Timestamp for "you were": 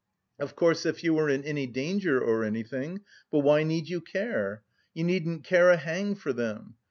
1.03-1.29